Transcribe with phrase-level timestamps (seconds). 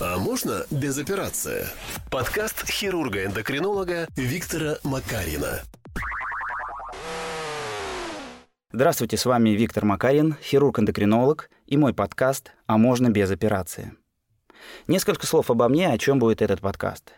[0.00, 1.66] А можно без операции?
[2.10, 5.60] Подкаст хирурга-эндокринолога Виктора Макарина.
[8.72, 13.92] Здравствуйте, с вами Виктор Макарин, хирург-эндокринолог и мой подкаст «А можно без операции?».
[14.88, 17.12] Несколько слов обо мне, о чем будет этот подкаст.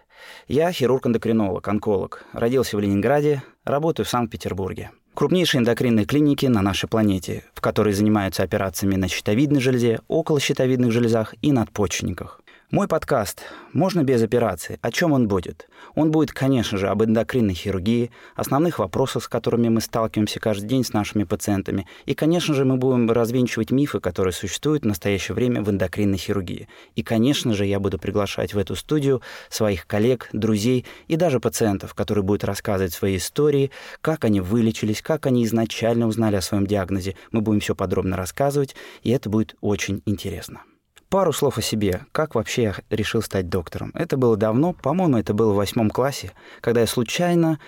[0.47, 2.25] Я хирург-эндокринолог, онколог.
[2.33, 4.91] Родился в Ленинграде, работаю в Санкт-Петербурге.
[5.15, 10.93] Крупнейшие эндокринные клиники на нашей планете, в которой занимаются операциями на щитовидной железе, около щитовидных
[10.93, 12.43] железах и надпочечниках.
[12.73, 13.43] Мой подкаст
[13.73, 14.81] «Можно без операции».
[14.83, 15.69] О чем он будет?
[15.95, 20.83] Он будет, конечно же, об эндокринной хирургии, основных вопросах, с которыми мы сталкиваемся каждый день
[20.83, 21.87] с нашими пациентами.
[22.07, 26.67] И, конечно же, мы будем развенчивать мифы, которые существуют в настоящее время в эндокринной хирургии.
[26.97, 31.95] И, конечно же, я буду приглашать в эту студию своих коллег, друзей и даже пациентов,
[31.95, 37.15] которые будут рассказывать свои истории, как они вылечились, как они изначально узнали о своем диагнозе.
[37.31, 38.75] Мы будем все подробно рассказывать,
[39.05, 40.63] и это будет очень интересно.
[41.09, 42.05] Пару слов о себе.
[42.11, 43.93] Как вообще я решил стать доктором?
[43.95, 47.61] Это было давно, по-моему, это было в восьмом классе, когда я случайно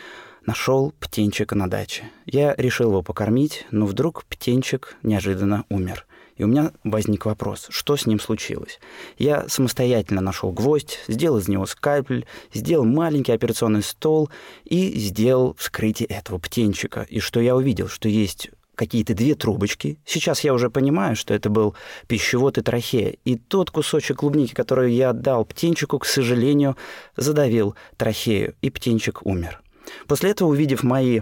[0.44, 2.10] нашел птенчика на даче.
[2.26, 6.04] Я решил его покормить, но вдруг птенчик неожиданно умер.
[6.36, 8.80] И у меня возник вопрос, что с ним случилось.
[9.18, 14.30] Я самостоятельно нашел гвоздь, сделал из него скальпель, сделал маленький операционный стол
[14.64, 17.06] и сделал вскрытие этого птенчика.
[17.08, 19.98] И что я увидел, что есть какие-то две трубочки.
[20.06, 21.74] Сейчас я уже понимаю, что это был
[22.06, 23.16] пищевод и трахея.
[23.24, 26.76] И тот кусочек клубники, который я отдал птенчику, к сожалению,
[27.16, 29.60] задавил трахею, и птенчик умер.
[30.06, 31.20] После этого, увидев мои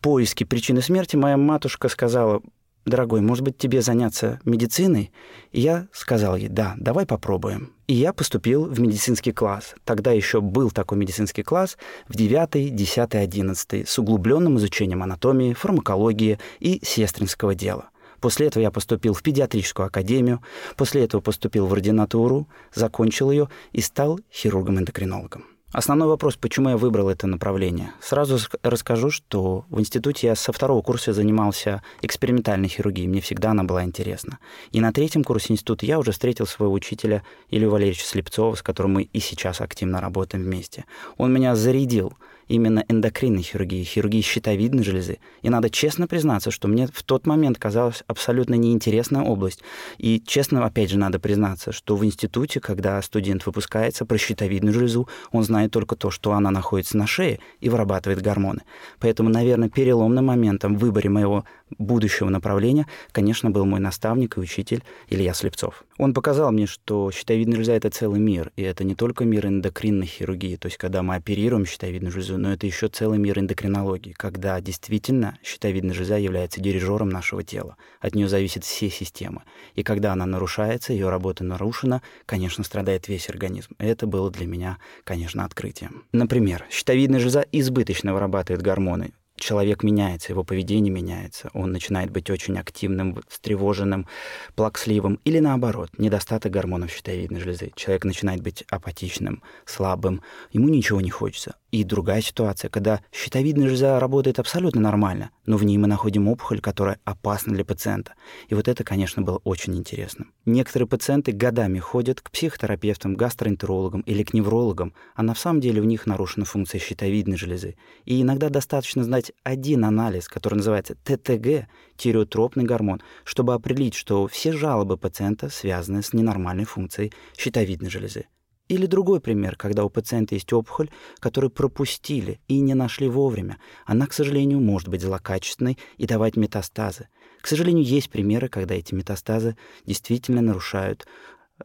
[0.00, 2.40] поиски причины смерти, моя матушка сказала,
[2.84, 5.12] дорогой, может быть, тебе заняться медициной?
[5.52, 7.72] И я сказал ей, да, давай попробуем.
[7.86, 9.74] И я поступил в медицинский класс.
[9.84, 11.76] Тогда еще был такой медицинский класс
[12.08, 17.90] в 9, 10, 11 с углубленным изучением анатомии, фармакологии и сестринского дела.
[18.20, 20.42] После этого я поступил в педиатрическую академию,
[20.76, 25.44] после этого поступил в ординатуру, закончил ее и стал хирургом-эндокринологом.
[25.74, 27.90] Основной вопрос, почему я выбрал это направление.
[28.00, 33.64] Сразу расскажу, что в институте я со второго курса занимался экспериментальной хирургией, мне всегда она
[33.64, 34.38] была интересна.
[34.70, 38.92] И на третьем курсе института я уже встретил своего учителя Илью Валерьевича Слепцова, с которым
[38.92, 40.84] мы и сейчас активно работаем вместе.
[41.16, 42.12] Он меня зарядил
[42.48, 45.18] именно эндокринной хирургии, хирургии щитовидной железы.
[45.42, 49.60] И надо честно признаться, что мне в тот момент казалась абсолютно неинтересная область.
[49.98, 55.08] И честно, опять же, надо признаться, что в институте, когда студент выпускается про щитовидную железу,
[55.32, 58.62] он знает только то, что она находится на шее и вырабатывает гормоны.
[59.00, 61.44] Поэтому, наверное, переломным моментом в выборе моего
[61.78, 65.84] будущего направления, конечно, был мой наставник и учитель Илья Слепцов.
[65.98, 70.06] Он показал мне, что щитовидная железа— это целый мир, и это не только мир эндокринной
[70.06, 74.60] хирургии, то есть когда мы оперируем щитовидную железу, но это еще целый мир эндокринологии, когда
[74.60, 77.76] действительно щитовидная железа является дирижером нашего тела.
[78.00, 79.42] От нее зависят все системы.
[79.74, 83.74] И когда она нарушается, ее работа нарушена, конечно, страдает весь организм.
[83.78, 86.04] Это было для меня, конечно, открытием.
[86.12, 92.58] Например, щитовидная железа избыточно вырабатывает гормоны, человек меняется, его поведение меняется, он начинает быть очень
[92.58, 94.06] активным, встревоженным,
[94.54, 97.72] плаксливым, или наоборот, недостаток гормонов щитовидной железы.
[97.74, 100.22] Человек начинает быть апатичным, слабым,
[100.52, 101.56] ему ничего не хочется.
[101.74, 106.60] И другая ситуация, когда щитовидная железа работает абсолютно нормально, но в ней мы находим опухоль,
[106.60, 108.14] которая опасна для пациента.
[108.46, 110.26] И вот это, конечно, было очень интересно.
[110.46, 115.84] Некоторые пациенты годами ходят к психотерапевтам, гастроэнтерологам или к неврологам, а на самом деле у
[115.84, 117.74] них нарушена функция щитовидной железы.
[118.04, 124.52] И иногда достаточно знать один анализ, который называется ТТГ, тиреотропный гормон, чтобы определить, что все
[124.52, 128.26] жалобы пациента связаны с ненормальной функцией щитовидной железы.
[128.68, 133.58] Или другой пример, когда у пациента есть опухоль, которую пропустили и не нашли вовремя.
[133.84, 137.08] Она, к сожалению, может быть злокачественной и давать метастазы.
[137.42, 141.06] К сожалению, есть примеры, когда эти метастазы действительно нарушают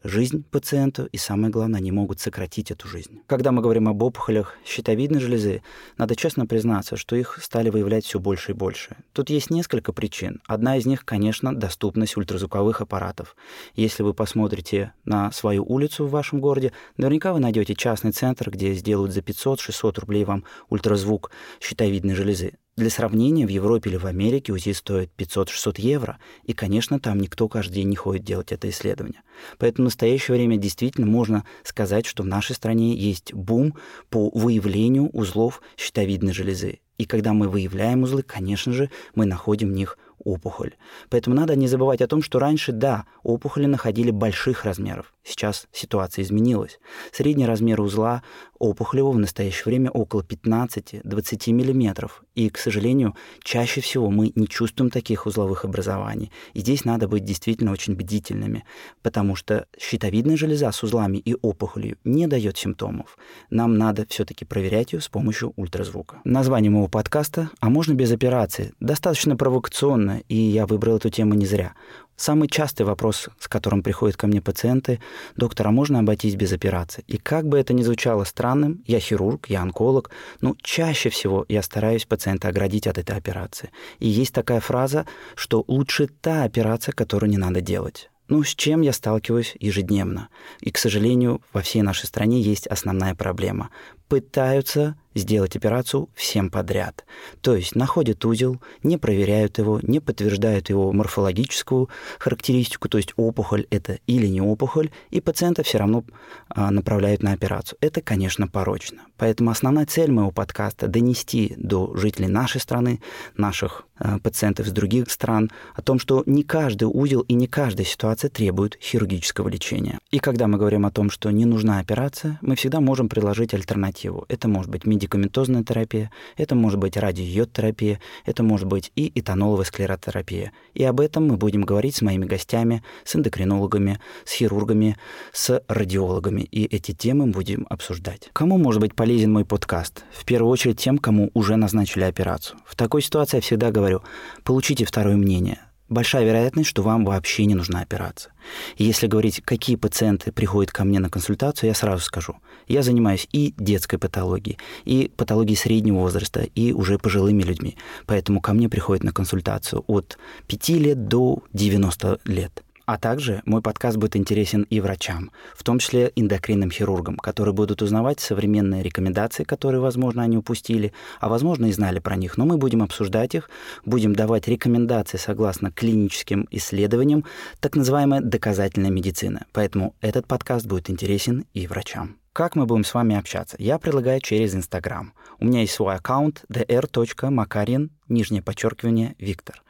[0.02, 3.20] жизнь пациенту, и самое главное, они могут сократить эту жизнь.
[3.26, 5.62] Когда мы говорим об опухолях щитовидной железы,
[5.98, 8.96] надо честно признаться, что их стали выявлять все больше и больше.
[9.12, 10.40] Тут есть несколько причин.
[10.46, 13.36] Одна из них, конечно, доступность ультразвуковых аппаратов.
[13.74, 18.72] Если вы посмотрите на свою улицу в вашем городе, наверняка вы найдете частный центр, где
[18.74, 22.54] сделают за 500-600 рублей вам ультразвук щитовидной железы.
[22.80, 27.46] Для сравнения, в Европе или в Америке УЗИ стоит 500-600 евро, и, конечно, там никто
[27.46, 29.20] каждый день не ходит делать это исследование.
[29.58, 33.74] Поэтому в настоящее время действительно можно сказать, что в нашей стране есть бум
[34.08, 36.80] по выявлению узлов щитовидной железы.
[36.96, 40.74] И когда мы выявляем узлы, конечно же, мы находим в них опухоль.
[41.08, 45.12] Поэтому надо не забывать о том, что раньше, да, опухоли находили больших размеров.
[45.30, 46.80] Сейчас ситуация изменилась.
[47.12, 48.24] Средний размер узла
[48.58, 52.10] опухолевого в настоящее время около 15-20 мм.
[52.34, 56.32] И, к сожалению, чаще всего мы не чувствуем таких узловых образований.
[56.52, 58.64] И здесь надо быть действительно очень бдительными,
[59.02, 63.16] потому что щитовидная железа с узлами и опухолью не дает симптомов.
[63.50, 66.20] Нам надо все-таки проверять ее с помощью ультразвука.
[66.24, 71.46] Название моего подкаста «А можно без операции?» достаточно провокационно, и я выбрал эту тему не
[71.46, 71.74] зря.
[72.20, 75.00] Самый частый вопрос, с которым приходят ко мне пациенты,
[75.36, 77.02] доктор, а можно обойтись без операции?
[77.06, 80.10] И как бы это ни звучало странным, я хирург, я онколог,
[80.42, 83.70] но чаще всего я стараюсь пациента оградить от этой операции.
[84.00, 88.10] И есть такая фраза, что лучше та операция, которую не надо делать.
[88.28, 90.28] Ну, с чем я сталкиваюсь ежедневно.
[90.60, 93.70] И, к сожалению, во всей нашей стране есть основная проблема.
[94.08, 97.04] Пытаются сделать операцию всем подряд.
[97.40, 103.66] То есть находят узел, не проверяют его, не подтверждают его морфологическую характеристику, то есть опухоль
[103.70, 106.04] это или не опухоль, и пациента все равно
[106.48, 107.78] а, направляют на операцию.
[107.80, 109.02] Это, конечно, порочно.
[109.16, 113.00] Поэтому основная цель моего подкаста— донести до жителей нашей страны,
[113.36, 117.84] наших а, пациентов из других стран о том, что не каждый узел и не каждая
[117.86, 119.98] ситуация требует хирургического лечения.
[120.10, 124.24] И когда мы говорим о том, что не нужна операция, мы всегда можем предложить альтернативу.
[124.28, 130.52] Это может быть медикаментозная терапия, это может быть радиойод-терапия, это может быть и этаноловая склеротерапия.
[130.74, 134.96] И об этом мы будем говорить с моими гостями, с эндокринологами, с хирургами,
[135.32, 136.42] с радиологами.
[136.42, 138.30] И эти темы будем обсуждать.
[138.32, 140.04] Кому может быть полезен мой подкаст?
[140.12, 142.58] В первую очередь тем, кому уже назначили операцию.
[142.66, 144.02] В такой ситуации я всегда говорю,
[144.44, 148.32] получите второе мнение, большая вероятность, что вам вообще не нужна операция.
[148.78, 152.36] Если говорить, какие пациенты приходят ко мне на консультацию, я сразу скажу.
[152.68, 157.76] Я занимаюсь и детской патологией, и патологией среднего возраста, и уже пожилыми людьми.
[158.06, 160.16] Поэтому ко мне приходят на консультацию от
[160.46, 162.62] 5 лет до 90 лет.
[162.90, 167.82] А также мой подкаст будет интересен и врачам, в том числе эндокринным хирургам, которые будут
[167.82, 172.36] узнавать современные рекомендации, которые, возможно, они упустили, а, возможно, и знали про них.
[172.36, 173.48] Но мы будем обсуждать их,
[173.84, 177.24] будем давать рекомендации согласно клиническим исследованиям,
[177.60, 179.46] так называемая доказательная медицина.
[179.52, 182.19] Поэтому этот подкаст будет интересен и врачам.
[182.32, 183.56] Как мы будем с вами общаться?
[183.58, 185.14] Я предлагаю через Инстаграм.
[185.40, 189.60] У меня есть свой аккаунт dr.makarin, нижнее подчеркивание, Виктор.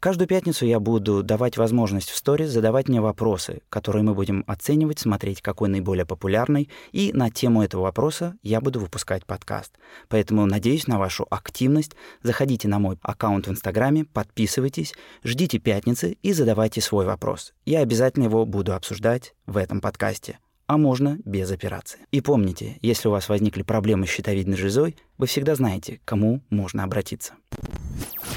[0.00, 4.98] Каждую пятницу я буду давать возможность в сторис задавать мне вопросы, которые мы будем оценивать,
[4.98, 9.74] смотреть, какой наиболее популярный, и на тему этого вопроса я буду выпускать подкаст.
[10.08, 11.94] Поэтому надеюсь на вашу активность.
[12.24, 14.92] Заходите на мой аккаунт в Инстаграме, подписывайтесь,
[15.22, 17.54] ждите пятницы и задавайте свой вопрос.
[17.64, 22.00] Я обязательно его буду обсуждать в этом подкасте а можно без операции.
[22.12, 26.42] И помните, если у вас возникли проблемы с щитовидной железой, вы всегда знаете, к кому
[26.50, 27.32] можно обратиться.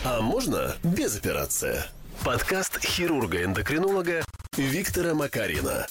[0.06, 1.76] А можно без операции?
[2.24, 4.24] Подкаст хирурга-эндокринолога
[4.58, 5.86] Виктора Макарина.